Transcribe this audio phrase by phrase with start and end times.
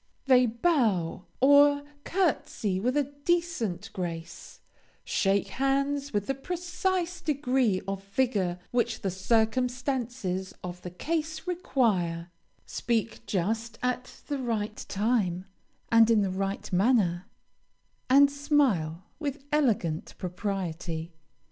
[0.25, 4.59] They bow or courtesy with a decent grace;
[5.03, 12.31] shake hands with the precise degree of vigor which the circumstances of the case require;
[12.65, 15.45] speak just at the right time,
[15.91, 17.27] and in the required manner,
[18.09, 21.13] and smile with elegant propriety.